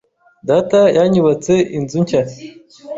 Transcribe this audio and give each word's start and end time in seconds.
Data 0.49 0.79
yanyubatse 0.97 1.53
inzu 1.77 1.97
nshya. 2.03 2.21